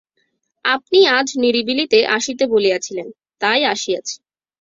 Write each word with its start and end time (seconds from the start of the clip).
আপনি 0.65 0.99
আজ 1.09 1.27
নিরিবিলিতে 1.37 1.99
আসিতে 2.07 2.43
বলিয়াছিলেন, 2.47 3.07
তাই 3.41 3.61
আসিয়াছি। 3.65 4.15